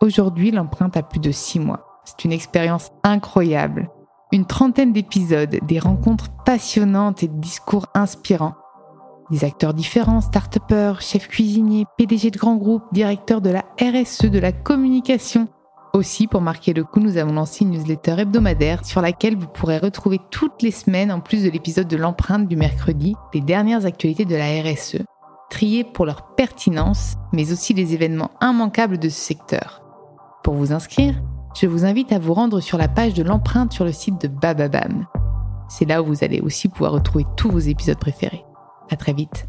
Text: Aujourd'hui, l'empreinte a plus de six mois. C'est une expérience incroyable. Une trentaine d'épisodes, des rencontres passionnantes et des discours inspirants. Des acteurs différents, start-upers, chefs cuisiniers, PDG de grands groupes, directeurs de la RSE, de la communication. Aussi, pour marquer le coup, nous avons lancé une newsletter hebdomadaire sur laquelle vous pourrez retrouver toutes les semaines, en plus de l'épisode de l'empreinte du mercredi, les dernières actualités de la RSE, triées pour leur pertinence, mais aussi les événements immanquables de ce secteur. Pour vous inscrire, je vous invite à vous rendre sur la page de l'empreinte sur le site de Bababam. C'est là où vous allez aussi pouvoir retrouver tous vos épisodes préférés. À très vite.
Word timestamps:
Aujourd'hui, 0.00 0.50
l'empreinte 0.50 0.96
a 0.96 1.02
plus 1.02 1.20
de 1.20 1.32
six 1.32 1.58
mois. 1.58 2.00
C'est 2.04 2.24
une 2.24 2.32
expérience 2.32 2.90
incroyable. 3.02 3.90
Une 4.30 4.44
trentaine 4.44 4.92
d'épisodes, 4.92 5.58
des 5.62 5.78
rencontres 5.78 6.30
passionnantes 6.44 7.22
et 7.22 7.28
des 7.28 7.40
discours 7.40 7.86
inspirants. 7.94 8.54
Des 9.30 9.44
acteurs 9.44 9.74
différents, 9.74 10.20
start-upers, 10.20 11.00
chefs 11.00 11.28
cuisiniers, 11.28 11.86
PDG 11.96 12.30
de 12.30 12.38
grands 12.38 12.56
groupes, 12.56 12.84
directeurs 12.92 13.40
de 13.40 13.50
la 13.50 13.64
RSE, 13.80 14.26
de 14.26 14.38
la 14.38 14.52
communication. 14.52 15.48
Aussi, 15.94 16.26
pour 16.26 16.42
marquer 16.42 16.74
le 16.74 16.84
coup, 16.84 17.00
nous 17.00 17.16
avons 17.16 17.32
lancé 17.32 17.64
une 17.64 17.70
newsletter 17.70 18.16
hebdomadaire 18.18 18.84
sur 18.84 19.00
laquelle 19.00 19.36
vous 19.36 19.48
pourrez 19.48 19.78
retrouver 19.78 20.20
toutes 20.30 20.62
les 20.62 20.70
semaines, 20.70 21.10
en 21.10 21.20
plus 21.20 21.42
de 21.42 21.50
l'épisode 21.50 21.88
de 21.88 21.96
l'empreinte 21.96 22.46
du 22.46 22.56
mercredi, 22.56 23.16
les 23.32 23.40
dernières 23.40 23.86
actualités 23.86 24.26
de 24.26 24.36
la 24.36 24.62
RSE, 24.62 24.98
triées 25.50 25.84
pour 25.84 26.06
leur 26.06 26.34
pertinence, 26.34 27.14
mais 27.32 27.52
aussi 27.52 27.74
les 27.74 27.94
événements 27.94 28.30
immanquables 28.40 28.98
de 28.98 29.08
ce 29.08 29.20
secteur. 29.20 29.82
Pour 30.42 30.54
vous 30.54 30.72
inscrire, 30.72 31.14
je 31.54 31.66
vous 31.66 31.84
invite 31.84 32.12
à 32.12 32.18
vous 32.18 32.34
rendre 32.34 32.60
sur 32.60 32.78
la 32.78 32.88
page 32.88 33.14
de 33.14 33.22
l'empreinte 33.22 33.72
sur 33.72 33.84
le 33.84 33.92
site 33.92 34.20
de 34.20 34.28
Bababam. 34.28 35.06
C'est 35.68 35.86
là 35.86 36.02
où 36.02 36.06
vous 36.06 36.22
allez 36.22 36.40
aussi 36.40 36.68
pouvoir 36.68 36.92
retrouver 36.92 37.24
tous 37.36 37.50
vos 37.50 37.58
épisodes 37.58 37.98
préférés. 37.98 38.44
À 38.90 38.96
très 38.96 39.12
vite. 39.12 39.48